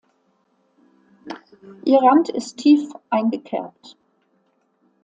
[1.85, 3.97] Ihr Rand ist tief eingekerbt.